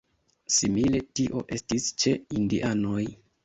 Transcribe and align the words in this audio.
Simile 0.55 1.03
tio 1.21 1.45
estis 1.59 1.93
ĉe 2.01 2.17
indianoj. 2.41 3.09